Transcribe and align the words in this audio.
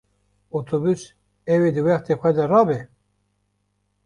Otobus 0.57 1.03
ew 1.53 1.61
ê 1.67 1.69
di 1.75 1.81
wextê 1.87 2.13
xwe 2.19 2.31
de 2.37 2.45
rabe? 2.53 2.79